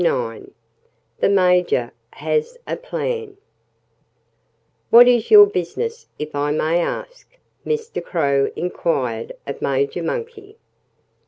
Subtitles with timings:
[0.03, 0.47] IX
[1.19, 3.37] The Major Has a Plan
[4.89, 7.29] "What is your business, if I may ask?"
[7.63, 8.03] Mr.
[8.03, 10.57] Crow inquired of Major Monkey.